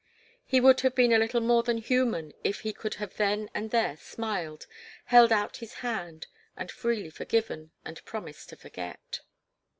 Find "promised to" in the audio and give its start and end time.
8.03-8.55